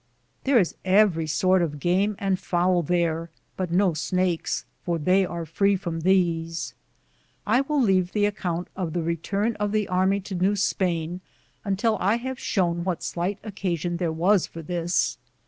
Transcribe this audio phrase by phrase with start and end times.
[0.45, 5.45] There is every sort of game and fowl there, but no snakes, for they are
[5.45, 6.73] free from these.
[7.45, 11.21] I will leave the account of the return of the army to New Spain
[11.63, 15.19] until I have shown what slight occasion there was for this.